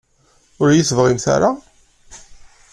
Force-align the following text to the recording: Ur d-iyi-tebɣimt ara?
Ur 0.61 0.67
d-iyi-tebɣimt 0.69 1.25
ara? 1.35 1.51